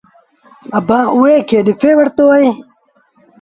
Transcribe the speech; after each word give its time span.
اڀآنٚ 0.77 1.11
اُئي 1.15 1.35
کي 1.49 1.57
ڏسي 1.65 1.91
وٺتو 1.97 2.25
اهي۔ 2.33 2.49